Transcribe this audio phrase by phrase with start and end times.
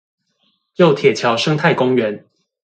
[0.73, 2.23] 舊鐵橋生態公園